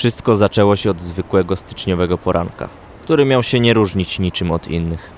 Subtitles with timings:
[0.00, 2.68] Wszystko zaczęło się od zwykłego styczniowego poranka,
[3.02, 5.10] który miał się nie różnić niczym od innych.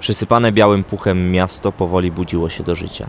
[0.00, 3.06] Przysypane białym puchem miasto powoli budziło się do życia.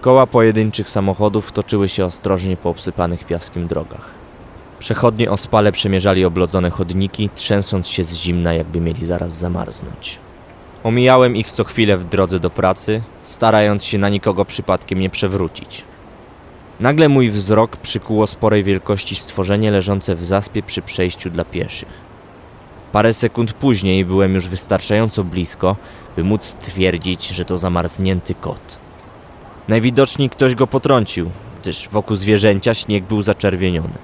[0.00, 4.10] Koła pojedynczych samochodów toczyły się ostrożnie po obsypanych piaskiem drogach.
[4.78, 10.18] Przechodnie ospale przemierzali oblodzone chodniki, trzęsąc się z zimna, jakby mieli zaraz zamarznąć.
[10.84, 15.84] Omijałem ich co chwilę w drodze do pracy, starając się na nikogo przypadkiem nie przewrócić.
[16.82, 21.88] Nagle mój wzrok przykuło sporej wielkości stworzenie leżące w zaspie przy przejściu dla pieszych.
[22.92, 25.76] Parę sekund później byłem już wystarczająco blisko,
[26.16, 28.78] by móc stwierdzić, że to zamarznięty kot.
[29.68, 31.30] Najwidoczniej ktoś go potrącił,
[31.62, 33.98] gdyż wokół zwierzęcia śnieg był zaczerwieniony.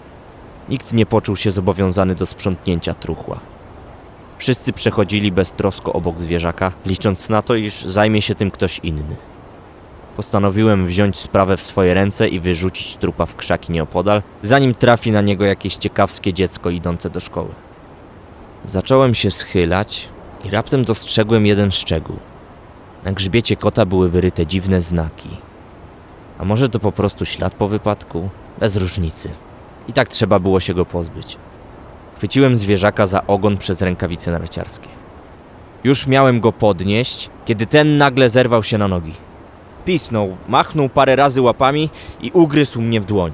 [0.69, 3.41] Nikt nie poczuł się zobowiązany do sprzątnięcia truchła.
[4.38, 9.16] Wszyscy przechodzili beztrosko obok zwierzaka, licząc na to, iż zajmie się tym ktoś inny.
[10.18, 15.20] Postanowiłem wziąć sprawę w swoje ręce i wyrzucić trupa w krzaki nieopodal, zanim trafi na
[15.20, 17.48] niego jakieś ciekawskie dziecko idące do szkoły.
[18.66, 20.08] Zacząłem się schylać
[20.44, 22.16] i raptem dostrzegłem jeden szczegół.
[23.05, 25.28] Na grzbiecie kota były wyryte dziwne znaki.
[26.39, 28.28] A może to po prostu ślad po wypadku?
[28.61, 29.30] Bez różnicy.
[29.89, 31.36] I tak trzeba było się go pozbyć.
[32.16, 34.89] Chwyciłem zwierzaka za ogon przez rękawice narciarskie.
[35.84, 39.27] Już miałem go podnieść, kiedy ten nagle zerwał się na nogi.
[39.89, 43.33] Pisnął, machnął parę razy łapami i ugryzł mnie w dłoń.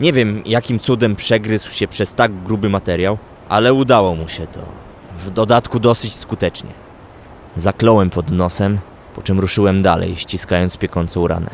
[0.00, 4.60] Nie wiem, jakim cudem przegryzł się przez tak gruby materiał, ale udało mu się to.
[5.18, 6.70] W dodatku dosyć skutecznie.
[7.56, 8.78] Zakląłem pod nosem,
[9.14, 11.50] po czym ruszyłem dalej, ściskając piekącą ranę.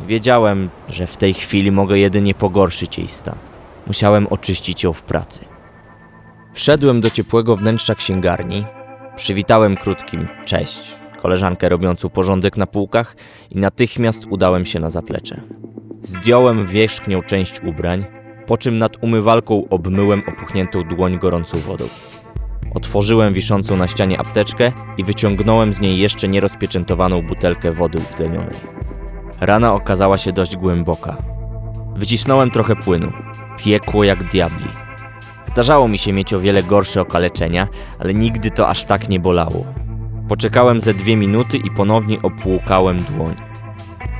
[0.00, 3.38] Wiedziałem, że w tej chwili mogę jedynie pogorszyć jej stan.
[3.86, 5.44] Musiałem oczyścić ją w pracy.
[6.52, 8.64] Wszedłem do ciepłego wnętrza księgarni,
[9.16, 13.16] przywitałem krótkim cześć koleżankę robiącą porządek na półkach
[13.50, 15.40] i natychmiast udałem się na zaplecze.
[16.02, 18.04] Zdjąłem wierzchnią część ubrań,
[18.46, 21.84] po czym nad umywalką obmyłem opuchniętą dłoń gorącą wodą.
[22.74, 28.56] Otworzyłem wiszącą na ścianie apteczkę i wyciągnąłem z niej jeszcze nierozpieczętowaną butelkę wody utlenionej.
[29.40, 31.16] Rana okazała się dość głęboka.
[31.96, 33.12] Wycisnąłem trochę płynu.
[33.58, 34.68] Piekło jak diabli.
[35.44, 37.68] Zdarzało mi się mieć o wiele gorsze okaleczenia,
[37.98, 39.79] ale nigdy to aż tak nie bolało.
[40.30, 43.34] Poczekałem ze dwie minuty i ponownie opłukałem dłoń.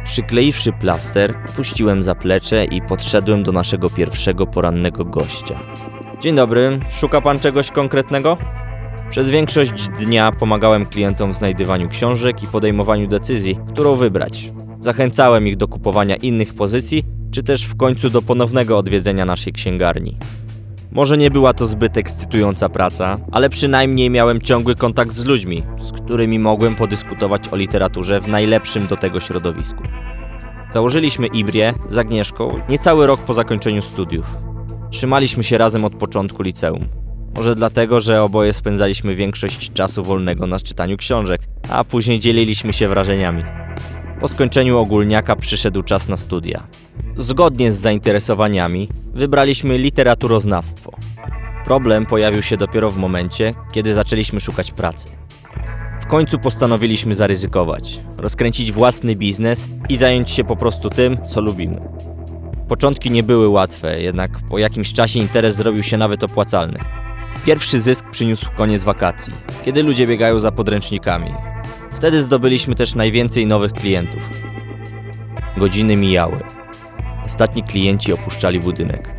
[0.05, 5.61] Przykleiwszy plaster, puściłem zaplecze i podszedłem do naszego pierwszego porannego gościa.
[6.21, 8.37] Dzień dobry, szuka pan czegoś konkretnego?
[9.11, 14.53] Przez większość dnia pomagałem klientom w znajdywaniu książek i podejmowaniu decyzji, którą wybrać.
[14.79, 20.17] Zachęcałem ich do kupowania innych pozycji, czy też w końcu do ponownego odwiedzenia naszej księgarni.
[20.93, 25.93] Może nie była to zbyt ekscytująca praca, ale przynajmniej miałem ciągły kontakt z ludźmi, z
[25.93, 29.83] którymi mogłem podyskutować o literaturze w najlepszym do tego środowisku.
[30.73, 34.37] Założyliśmy Ibrię z Agnieszką niecały rok po zakończeniu studiów.
[34.91, 36.89] Trzymaliśmy się razem od początku liceum.
[37.35, 42.89] Może dlatego, że oboje spędzaliśmy większość czasu wolnego na czytaniu książek, a później dzieliliśmy się
[42.89, 43.43] wrażeniami.
[44.21, 46.63] Po skończeniu ogólniaka przyszedł czas na studia.
[47.21, 50.93] Zgodnie z zainteresowaniami wybraliśmy literaturoznawstwo.
[51.65, 55.09] Problem pojawił się dopiero w momencie, kiedy zaczęliśmy szukać pracy.
[56.01, 61.81] W końcu postanowiliśmy zaryzykować, rozkręcić własny biznes i zająć się po prostu tym, co lubimy.
[62.69, 66.79] Początki nie były łatwe, jednak po jakimś czasie interes zrobił się nawet opłacalny.
[67.47, 69.33] Pierwszy zysk przyniósł koniec wakacji,
[69.65, 71.31] kiedy ludzie biegają za podręcznikami.
[71.91, 74.31] Wtedy zdobyliśmy też najwięcej nowych klientów.
[75.57, 76.60] Godziny mijały.
[77.27, 79.15] Ostatni klienci opuszczali budynek.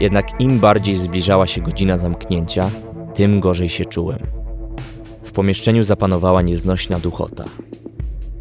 [0.00, 2.70] Jednak im bardziej zbliżała się godzina zamknięcia,
[3.14, 4.18] tym gorzej się czułem.
[5.24, 7.44] W pomieszczeniu zapanowała nieznośna duchota.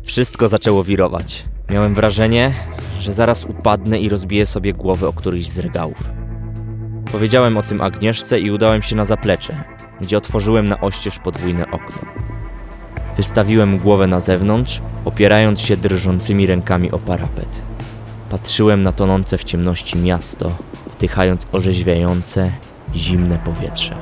[0.03, 1.45] Wszystko zaczęło wirować.
[1.69, 2.51] Miałem wrażenie,
[2.99, 6.03] że zaraz upadnę i rozbiję sobie głowę o któryś z regałów.
[7.11, 9.63] Powiedziałem o tym Agnieszce i udałem się na zaplecze,
[10.01, 12.11] gdzie otworzyłem na oścież podwójne okno.
[13.17, 17.66] Wystawiłem głowę na zewnątrz, opierając się drżącymi rękami o parapet.
[18.29, 20.51] Patrzyłem na tonące w ciemności miasto,
[20.93, 22.51] wdychając orzeźwiające,
[22.95, 23.95] zimne powietrze.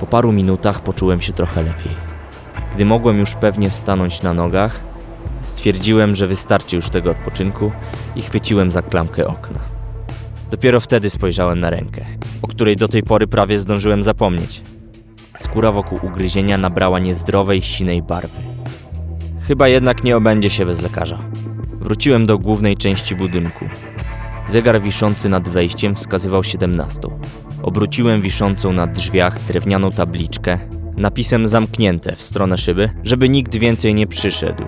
[0.00, 1.92] Po paru minutach poczułem się trochę lepiej.
[2.74, 4.80] Gdy mogłem już pewnie stanąć na nogach,
[5.40, 7.72] stwierdziłem, że wystarczy już tego odpoczynku
[8.16, 9.58] i chwyciłem za klamkę okna.
[10.50, 12.04] Dopiero wtedy spojrzałem na rękę,
[12.42, 14.62] o której do tej pory prawie zdążyłem zapomnieć.
[15.36, 18.42] Skóra wokół ugryzienia nabrała niezdrowej, sinej barwy.
[19.48, 21.18] Chyba jednak nie obędzie się bez lekarza.
[21.82, 23.64] Wróciłem do głównej części budynku.
[24.46, 27.00] Zegar wiszący nad wejściem wskazywał 17.
[27.62, 30.58] Obróciłem wiszącą na drzwiach drewnianą tabliczkę
[30.96, 34.64] napisem zamknięte w stronę szyby, żeby nikt więcej nie przyszedł.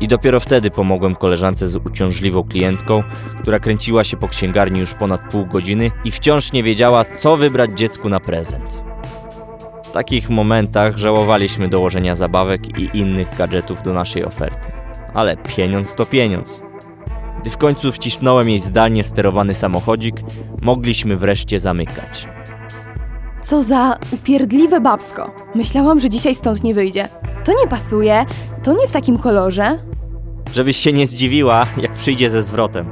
[0.00, 3.02] I dopiero wtedy pomogłem koleżance z uciążliwą klientką,
[3.40, 7.70] która kręciła się po księgarni już ponad pół godziny i wciąż nie wiedziała, co wybrać
[7.78, 8.82] dziecku na prezent.
[9.84, 14.77] W takich momentach żałowaliśmy dołożenia zabawek i innych gadżetów do naszej oferty.
[15.18, 16.62] Ale pieniądz to pieniądz.
[17.40, 20.16] Gdy w końcu wcisnąłem jej zdalnie sterowany samochodzik,
[20.62, 22.28] mogliśmy wreszcie zamykać.
[23.42, 25.30] Co za upierdliwe babsko.
[25.54, 27.08] Myślałam, że dzisiaj stąd nie wyjdzie.
[27.44, 28.24] To nie pasuje,
[28.62, 29.78] to nie w takim kolorze.
[30.54, 32.86] Żebyś się nie zdziwiła, jak przyjdzie ze zwrotem.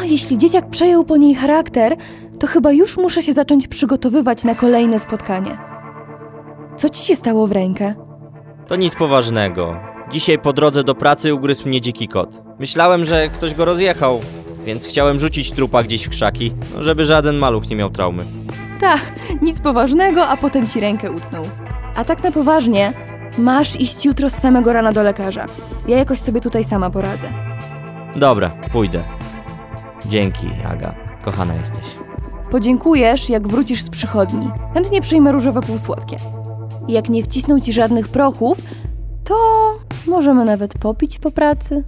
[0.00, 1.96] A jeśli dzieciak przejął po niej charakter,
[2.38, 5.58] to chyba już muszę się zacząć przygotowywać na kolejne spotkanie.
[6.76, 7.94] Co ci się stało w rękę?
[8.66, 9.87] To nic poważnego.
[10.12, 12.42] Dzisiaj po drodze do pracy ugryzł mnie dziki kot.
[12.58, 14.20] Myślałem, że ktoś go rozjechał,
[14.64, 18.24] więc chciałem rzucić trupa gdzieś w krzaki, no żeby żaden maluch nie miał traumy.
[18.80, 18.94] Ta,
[19.42, 21.44] nic poważnego, a potem ci rękę utnął.
[21.94, 22.92] A tak na poważnie,
[23.38, 25.46] masz iść jutro z samego rana do lekarza.
[25.88, 27.28] Ja jakoś sobie tutaj sama poradzę.
[28.16, 29.02] Dobra, pójdę.
[30.06, 30.94] Dzięki, Aga.
[31.24, 31.84] Kochana jesteś.
[32.50, 34.50] Podziękujesz, jak wrócisz z przychodni.
[34.74, 36.16] Chętnie przyjmę różowe półsłodkie.
[36.88, 38.58] Jak nie wcisną ci żadnych prochów,
[39.24, 39.34] to
[40.08, 41.84] możemy nawet popić po pracy.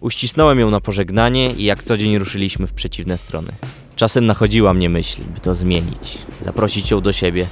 [0.00, 3.48] Uścisnąłem ją na pożegnanie i jak co dzień ruszyliśmy w przeciwne strony.
[3.96, 7.46] Czasem nachodziła mnie myśl, by to zmienić, zaprosić ją do siebie,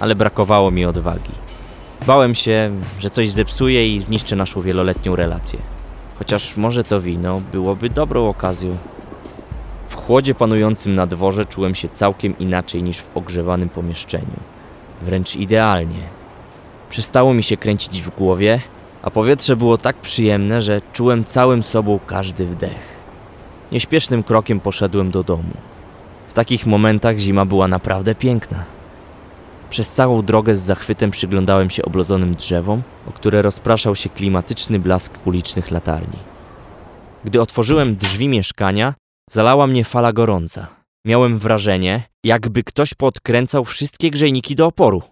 [0.00, 1.32] ale brakowało mi odwagi.
[2.06, 2.70] Bałem się,
[3.00, 5.58] że coś zepsuje i zniszczy naszą wieloletnią relację.
[6.18, 8.76] Chociaż może to wino byłoby dobrą okazją.
[9.88, 14.40] W chłodzie panującym na dworze czułem się całkiem inaczej niż w ogrzewanym pomieszczeniu.
[15.02, 16.02] Wręcz idealnie.
[16.90, 18.60] Przestało mi się kręcić w głowie,
[19.02, 22.92] a powietrze było tak przyjemne, że czułem całym sobą każdy wdech.
[23.72, 25.54] Nieśpiesznym krokiem poszedłem do domu.
[26.28, 28.64] W takich momentach zima była naprawdę piękna.
[29.70, 35.12] Przez całą drogę z zachwytem przyglądałem się oblodzonym drzewom, o które rozpraszał się klimatyczny blask
[35.24, 36.18] ulicznych latarni.
[37.24, 38.94] Gdy otworzyłem drzwi mieszkania,
[39.30, 40.66] zalała mnie fala gorąca.
[41.06, 45.02] Miałem wrażenie, jakby ktoś podkręcał wszystkie grzejniki do oporu.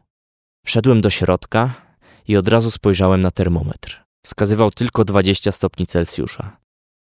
[0.66, 1.70] Wszedłem do środka
[2.30, 4.04] i od razu spojrzałem na termometr.
[4.26, 6.56] Wskazywał tylko 20 stopni Celsjusza.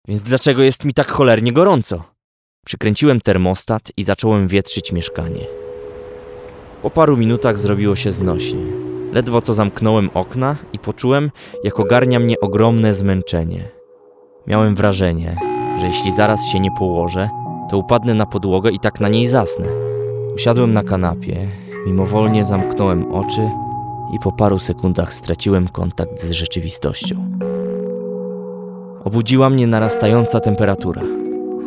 [0.08, 2.04] Więc dlaczego jest mi tak cholernie gorąco?
[2.66, 5.46] Przykręciłem termostat i zacząłem wietrzyć mieszkanie.
[6.82, 8.66] Po paru minutach zrobiło się znośnie.
[9.12, 11.32] Ledwo co zamknąłem okna i poczułem,
[11.64, 13.70] jak ogarnia mnie ogromne zmęczenie.
[14.48, 15.36] Miałem wrażenie,
[15.80, 17.30] że jeśli zaraz się nie położę,
[17.70, 19.68] to upadnę na podłogę i tak na niej zasnę.
[20.36, 21.48] Usiadłem na kanapie,
[21.86, 23.50] mimowolnie zamknąłem oczy
[24.14, 27.40] i po paru sekundach straciłem kontakt z rzeczywistością.
[29.04, 31.02] Obudziła mnie narastająca temperatura.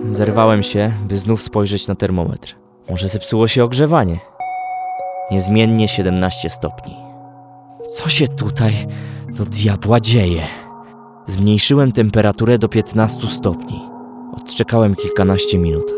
[0.07, 2.57] Zerwałem się, by znów spojrzeć na termometr.
[2.91, 4.19] Może zepsuło się ogrzewanie?
[5.31, 6.97] Niezmiennie 17 stopni.
[7.87, 8.73] Co się tutaj
[9.29, 10.43] do diabła dzieje?
[11.27, 13.81] Zmniejszyłem temperaturę do 15 stopni.
[14.37, 15.95] Odczekałem kilkanaście minut.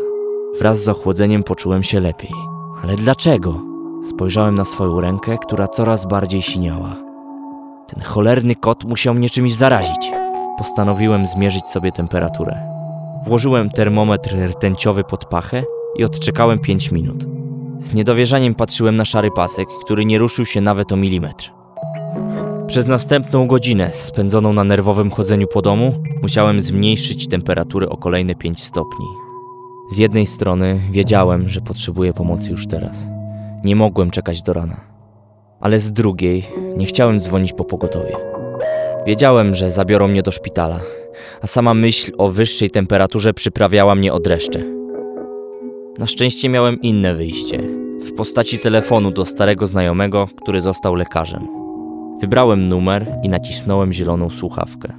[0.59, 2.31] Wraz z ochłodzeniem poczułem się lepiej.
[2.83, 3.72] Ale dlaczego?
[4.03, 6.95] Spojrzałem na swoją rękę, która coraz bardziej siniała.
[7.87, 10.11] Ten cholerny kot musiał mnie czymś zarazić.
[10.57, 12.57] Postanowiłem zmierzyć sobie temperaturę.
[13.25, 15.63] Włożyłem termometr rtęciowy pod pachę
[15.95, 17.25] i odczekałem 5 minut.
[17.79, 21.51] Z niedowierzaniem patrzyłem na szary pasek, który nie ruszył się nawet o milimetr.
[22.67, 28.63] Przez następną godzinę, spędzoną na nerwowym chodzeniu po domu, musiałem zmniejszyć temperaturę o kolejne 5
[28.63, 29.05] stopni.
[29.89, 33.07] Z jednej strony wiedziałem, że potrzebuję pomocy już teraz.
[33.63, 34.75] Nie mogłem czekać do rana.
[35.61, 36.43] Ale z drugiej
[36.77, 38.15] nie chciałem dzwonić po pogotowie.
[39.05, 40.79] Wiedziałem, że zabiorą mnie do szpitala,
[41.41, 44.59] a sama myśl o wyższej temperaturze przyprawiała mnie o dreszcze.
[45.99, 47.59] Na szczęście miałem inne wyjście
[48.01, 51.47] w postaci telefonu do starego znajomego, który został lekarzem.
[52.21, 54.93] Wybrałem numer i nacisnąłem zieloną słuchawkę.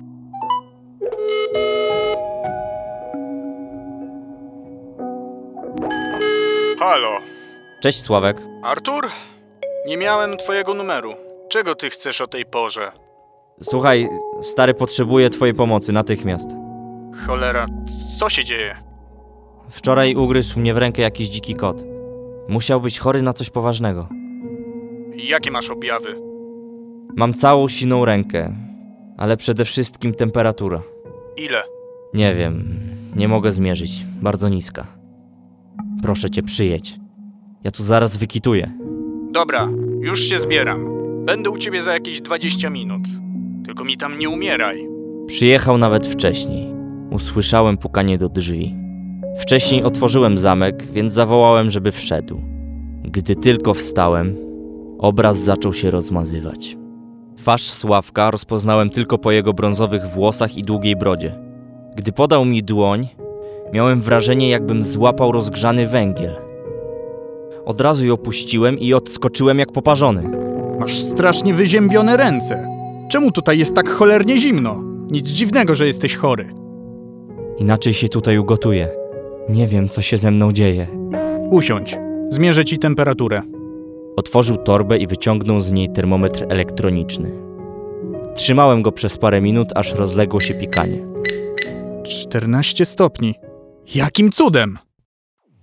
[6.78, 7.13] Halo,
[7.84, 8.36] Cześć Sławek.
[8.62, 9.08] Artur?
[9.86, 11.14] Nie miałem twojego numeru.
[11.48, 12.92] Czego ty chcesz o tej porze?
[13.62, 14.08] Słuchaj,
[14.42, 16.48] stary potrzebuje twojej pomocy natychmiast.
[17.26, 17.66] Cholera,
[18.18, 18.76] co się dzieje?
[19.70, 21.84] Wczoraj ugryzł mnie w rękę jakiś dziki kot.
[22.48, 24.08] Musiał być chory na coś poważnego.
[25.16, 26.20] Jakie masz objawy?
[27.16, 28.54] Mam całą siną rękę,
[29.18, 30.82] ale przede wszystkim temperatura.
[31.36, 31.62] Ile?
[32.14, 32.80] Nie wiem,
[33.16, 34.86] nie mogę zmierzyć, bardzo niska.
[36.02, 37.03] Proszę cię, przyjedź.
[37.64, 38.72] Ja tu zaraz wykituję.
[39.32, 39.68] Dobra,
[40.00, 40.88] już się zbieram.
[41.26, 43.02] Będę u ciebie za jakieś 20 minut.
[43.64, 44.88] Tylko mi tam nie umieraj.
[45.26, 46.74] Przyjechał nawet wcześniej.
[47.10, 48.74] Usłyszałem pukanie do drzwi.
[49.38, 52.40] Wcześniej otworzyłem zamek, więc zawołałem, żeby wszedł.
[53.04, 54.36] Gdy tylko wstałem,
[54.98, 56.76] obraz zaczął się rozmazywać.
[57.36, 61.38] Twarz Sławka rozpoznałem tylko po jego brązowych włosach i długiej brodzie.
[61.96, 63.08] Gdy podał mi dłoń,
[63.72, 66.44] miałem wrażenie, jakbym złapał rozgrzany węgiel.
[67.64, 70.30] Od razu ją puściłem i odskoczyłem jak poparzony.
[70.80, 72.68] Masz strasznie wyziębione ręce.
[73.10, 74.82] Czemu tutaj jest tak cholernie zimno?
[75.10, 76.54] Nic dziwnego, że jesteś chory.
[77.58, 78.88] Inaczej się tutaj ugotuję.
[79.48, 80.86] Nie wiem, co się ze mną dzieje.
[81.50, 81.96] Usiądź.
[82.30, 83.42] Zmierzę ci temperaturę.
[84.16, 87.32] Otworzył torbę i wyciągnął z niej termometr elektroniczny.
[88.34, 91.06] Trzymałem go przez parę minut, aż rozległo się pikanie.
[92.04, 93.34] 14 stopni.
[93.94, 94.78] Jakim cudem?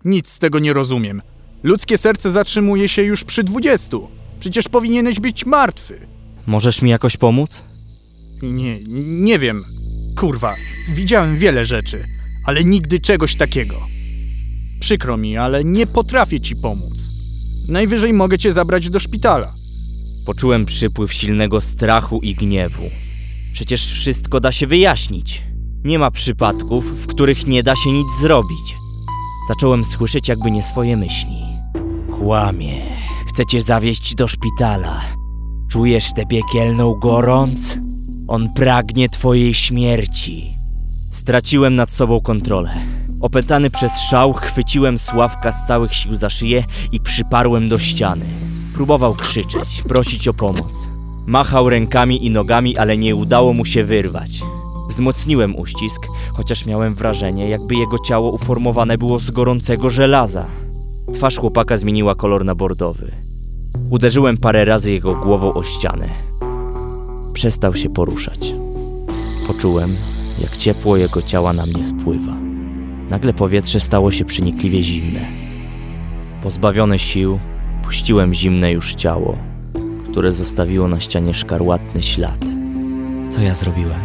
[0.05, 1.21] Nic z tego nie rozumiem.
[1.63, 3.97] Ludzkie serce zatrzymuje się już przy 20.
[4.39, 6.07] Przecież powinieneś być martwy.
[6.47, 7.63] Możesz mi jakoś pomóc?
[8.41, 8.79] Nie,
[9.21, 9.63] nie wiem.
[10.17, 10.55] Kurwa,
[10.95, 12.05] widziałem wiele rzeczy,
[12.45, 13.75] ale nigdy czegoś takiego.
[14.79, 17.09] Przykro mi, ale nie potrafię ci pomóc.
[17.67, 19.53] Najwyżej mogę cię zabrać do szpitala.
[20.25, 22.83] Poczułem przypływ silnego strachu i gniewu.
[23.53, 25.41] Przecież wszystko da się wyjaśnić.
[25.83, 28.75] Nie ma przypadków, w których nie da się nic zrobić.
[29.47, 31.50] Zacząłem słyszeć jakby nie swoje myśli.
[32.21, 32.81] Kłamie.
[33.27, 35.01] Chcę cię zawieźć do szpitala.
[35.71, 37.77] Czujesz tę piekielną gorąc?
[38.27, 40.53] On pragnie twojej śmierci.
[41.11, 42.71] Straciłem nad sobą kontrolę.
[43.21, 48.25] Opętany przez szał, chwyciłem Sławka z całych sił za szyję i przyparłem do ściany.
[48.73, 50.89] Próbował krzyczeć, prosić o pomoc.
[51.25, 54.41] Machał rękami i nogami, ale nie udało mu się wyrwać.
[54.89, 60.45] Wzmocniłem uścisk, chociaż miałem wrażenie, jakby jego ciało uformowane było z gorącego żelaza.
[61.13, 63.11] Twarz chłopaka zmieniła kolor na bordowy.
[63.89, 66.09] Uderzyłem parę razy jego głową o ścianę.
[67.33, 68.53] Przestał się poruszać.
[69.47, 69.95] Poczułem,
[70.41, 72.35] jak ciepło jego ciała na mnie spływa.
[73.09, 75.19] Nagle powietrze stało się przenikliwie zimne.
[76.43, 77.39] Pozbawiony sił,
[77.83, 79.37] puściłem zimne już ciało,
[80.11, 82.45] które zostawiło na ścianie szkarłatny ślad.
[83.29, 83.99] Co ja zrobiłem?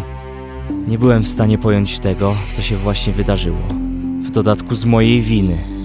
[0.88, 3.62] Nie byłem w stanie pojąć tego, co się właśnie wydarzyło.
[4.22, 5.75] W dodatku z mojej winy.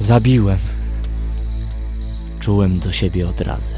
[0.00, 0.58] Zabiłem.
[2.38, 3.74] Czułem do siebie odrazę.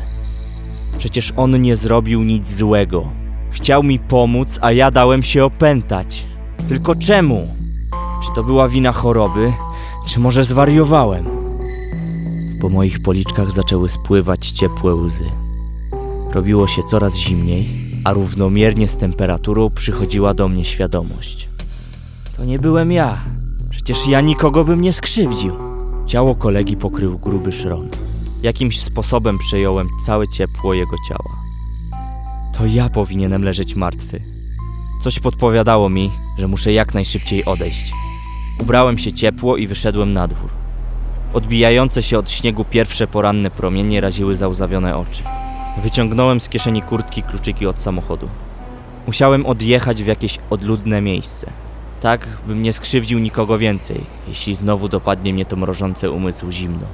[0.99, 3.05] Przecież on nie zrobił nic złego.
[3.51, 6.27] Chciał mi pomóc, a ja dałem się opętać.
[6.69, 7.49] Tylko czemu?
[8.25, 9.53] Czy to była wina choroby,
[10.09, 11.25] czy może zwariowałem?
[12.61, 15.31] Po moich policzkach zaczęły spływać ciepłe łzy.
[16.33, 17.69] Robiło się coraz zimniej,
[18.05, 21.49] a równomiernie z temperaturą przychodziła do mnie świadomość.
[22.37, 23.19] To nie byłem ja.
[23.71, 25.72] Przecież ja nikogo bym nie skrzywdził.
[26.13, 27.89] Ciało kolegi pokrył gruby szron.
[28.43, 31.37] Jakimś sposobem przejąłem całe ciepło jego ciała.
[32.59, 34.21] To ja powinienem leżeć martwy.
[35.03, 37.93] Coś podpowiadało mi, że muszę jak najszybciej odejść.
[38.61, 40.51] Ubrałem się ciepło i wyszedłem na dwór.
[41.35, 45.23] Odbijające się od śniegu pierwsze poranne promienie raziły załzawione oczy.
[45.83, 48.29] Wyciągnąłem z kieszeni kurtki kluczyki od samochodu.
[49.07, 51.53] Musiałem odjechać w jakieś odludne miejsce.
[52.03, 56.87] Tak, bym nie skrzywdził nikogo więcej, jeśli znowu dopadnie mnie to mrożące umysł zimno.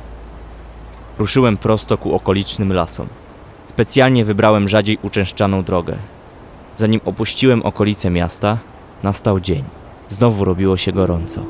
[1.19, 3.07] Ruszyłem prosto ku okolicznym lasom.
[3.67, 5.97] Specjalnie wybrałem rzadziej uczęszczaną drogę.
[6.77, 8.59] Zanim opuściłem okolice miasta,
[9.03, 9.65] nastał dzień.
[10.09, 11.43] Znowu robiło się gorąco.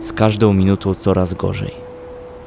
[0.00, 1.74] Z każdą minutą coraz gorzej.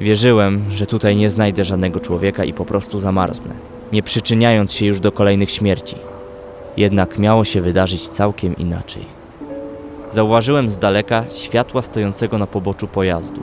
[0.00, 3.54] Wierzyłem, że tutaj nie znajdę żadnego człowieka i po prostu zamarznę,
[3.92, 5.96] nie przyczyniając się już do kolejnych śmierci.
[6.76, 9.17] Jednak miało się wydarzyć całkiem inaczej.
[10.10, 13.40] Zauważyłem z daleka światła stojącego na poboczu pojazdu.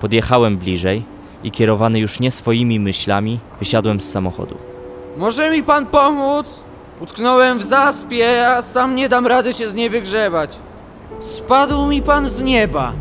[0.00, 1.02] Podjechałem bliżej
[1.44, 4.54] i kierowany już nie swoimi myślami, wysiadłem z samochodu.
[5.16, 6.60] Może mi pan pomóc?
[7.00, 10.58] Utknąłem w zaspie, a sam nie dam rady się z niej wygrzebać.
[11.18, 12.92] Spadł mi pan z nieba.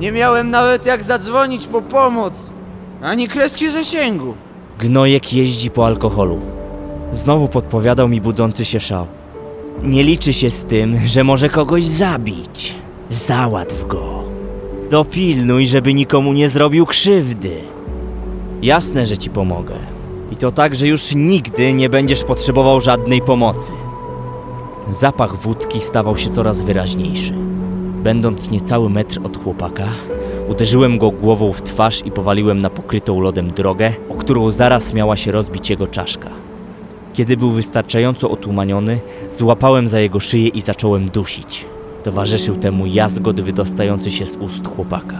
[0.00, 2.50] Nie miałem nawet jak zadzwonić po pomoc.
[3.02, 4.34] Ani kreski zasięgu.
[4.78, 6.40] Gnojek jeździ po alkoholu.
[7.12, 9.06] Znowu podpowiadał mi budzący się szał.
[9.82, 12.74] Nie liczy się z tym, że może kogoś zabić.
[13.10, 14.22] Załatw go.
[14.90, 17.60] Dopilnuj, żeby nikomu nie zrobił krzywdy.
[18.62, 19.74] Jasne, że ci pomogę.
[20.32, 23.72] I to tak, że już nigdy nie będziesz potrzebował żadnej pomocy.
[24.88, 27.34] Zapach wódki stawał się coraz wyraźniejszy.
[28.02, 29.88] Będąc niecały metr od chłopaka,
[30.48, 35.16] uderzyłem go głową w twarz i powaliłem na pokrytą lodem drogę, o którą zaraz miała
[35.16, 36.30] się rozbić jego czaszka.
[37.12, 39.00] Kiedy był wystarczająco otumaniony,
[39.32, 41.66] złapałem za jego szyję i zacząłem dusić.
[42.02, 45.18] Towarzyszył temu jazgot wydostający się z ust chłopaka.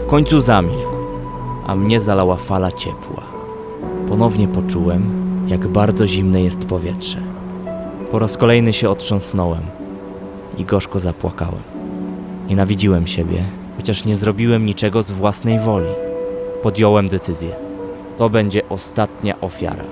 [0.00, 0.96] W końcu zamilkł,
[1.66, 3.22] a mnie zalała fala ciepła.
[4.08, 5.02] Ponownie poczułem,
[5.48, 7.18] jak bardzo zimne jest powietrze.
[8.10, 9.62] Po raz kolejny się otrząsnąłem
[10.58, 11.62] i gorzko zapłakałem.
[12.48, 13.44] Nienawidziłem siebie,
[13.76, 15.90] chociaż nie zrobiłem niczego z własnej woli.
[16.62, 17.50] Podjąłem decyzję.
[18.18, 19.84] To będzie ostatnia ofiara.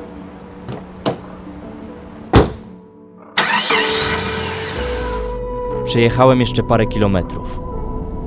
[5.95, 7.61] Przejechałem jeszcze parę kilometrów.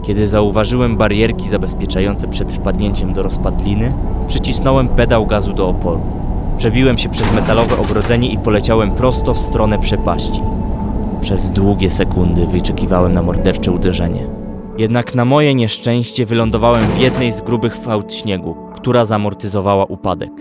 [0.04, 3.94] Kiedy zauważyłem barierki zabezpieczające przed wpadnięciem do rozpadliny,
[4.28, 6.02] przycisnąłem pedał gazu do oporu.
[6.58, 10.42] Przebiłem się przez metalowe ogrodzenie i poleciałem prosto w stronę przepaści.
[11.22, 14.26] Przez długie sekundy wyczekiwałem na mordercze uderzenie.
[14.78, 20.32] Jednak na moje nieszczęście wylądowałem w jednej z grubych fałd śniegu, która zamortyzowała upadek.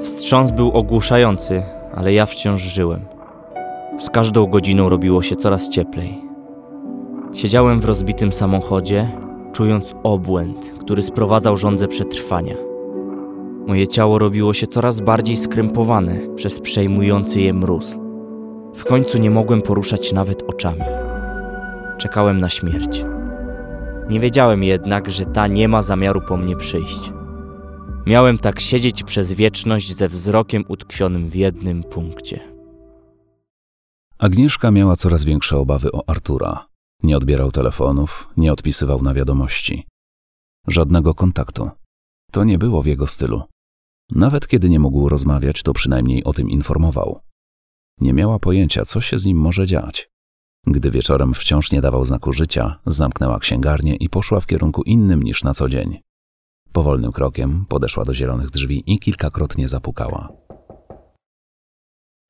[0.00, 1.62] Wstrząs był ogłuszający,
[1.94, 3.13] ale ja wciąż żyłem.
[3.98, 6.20] Z każdą godziną robiło się coraz cieplej.
[7.32, 9.08] Siedziałem w rozbitym samochodzie,
[9.52, 12.54] czując obłęd, który sprowadzał żądzę przetrwania.
[13.66, 17.98] Moje ciało robiło się coraz bardziej skrępowane przez przejmujący je mróz.
[18.74, 20.82] W końcu nie mogłem poruszać nawet oczami.
[21.98, 23.04] Czekałem na śmierć.
[24.10, 27.12] Nie wiedziałem jednak, że ta nie ma zamiaru po mnie przyjść.
[28.06, 32.53] Miałem tak siedzieć przez wieczność ze wzrokiem utkwionym w jednym punkcie.
[34.24, 36.66] Agnieszka miała coraz większe obawy o Artura.
[37.02, 39.86] Nie odbierał telefonów, nie odpisywał na wiadomości.
[40.68, 41.70] Żadnego kontaktu.
[42.32, 43.42] To nie było w jego stylu.
[44.10, 47.20] Nawet kiedy nie mógł rozmawiać, to przynajmniej o tym informował.
[48.00, 50.10] Nie miała pojęcia, co się z nim może dziać.
[50.66, 55.44] Gdy wieczorem wciąż nie dawał znaku życia, zamknęła księgarnię i poszła w kierunku innym niż
[55.44, 56.00] na co dzień.
[56.72, 60.43] Powolnym krokiem podeszła do zielonych drzwi i kilkakrotnie zapukała.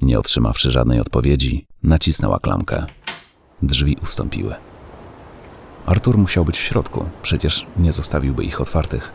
[0.04, 2.86] Nie otrzymawszy żadnej odpowiedzi, nacisnęła klamkę.
[3.62, 4.54] Drzwi ustąpiły.
[5.86, 9.12] Artur musiał być w środku, przecież nie zostawiłby ich otwartych.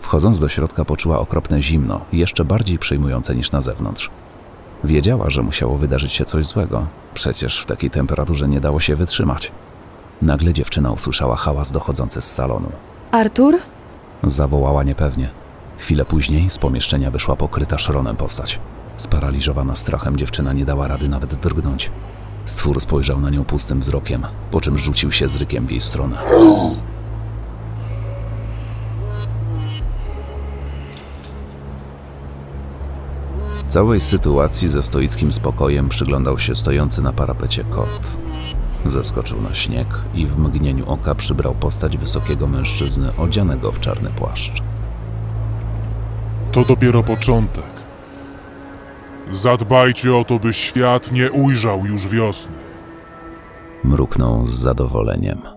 [0.00, 4.10] Wchodząc do środka, poczuła okropne zimno, jeszcze bardziej przejmujące niż na zewnątrz.
[4.84, 9.52] Wiedziała, że musiało wydarzyć się coś złego, przecież w takiej temperaturze nie dało się wytrzymać.
[10.22, 12.72] Nagle dziewczyna usłyszała hałas dochodzący z salonu.
[13.12, 13.56] Artur?
[14.22, 15.30] Zawołała niepewnie.
[15.78, 18.60] Chwilę później z pomieszczenia wyszła pokryta szronem postać.
[18.96, 21.90] Sparaliżowana strachem dziewczyna nie dała rady nawet drgnąć.
[22.44, 26.16] Stwór spojrzał na nią pustym wzrokiem, po czym rzucił się z rykiem w jej stronę.
[33.68, 38.16] Całej sytuacji ze stoickim spokojem przyglądał się stojący na parapecie kot.
[38.86, 44.62] Zeskoczył na śnieg i w mgnieniu oka przybrał postać wysokiego mężczyzny odzianego w czarny płaszcz.
[46.52, 47.75] To dopiero początek.
[49.30, 52.54] Zadbajcie o to, by świat nie ujrzał już wiosny.
[53.84, 55.55] Mruknął z zadowoleniem.